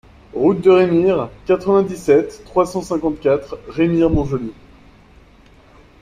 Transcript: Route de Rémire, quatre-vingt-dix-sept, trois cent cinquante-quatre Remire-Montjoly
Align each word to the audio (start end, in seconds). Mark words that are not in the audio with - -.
Route 0.33 0.61
de 0.61 0.71
Rémire, 0.71 1.29
quatre-vingt-dix-sept, 1.45 2.41
trois 2.45 2.65
cent 2.65 2.81
cinquante-quatre 2.81 3.59
Remire-Montjoly 3.67 4.51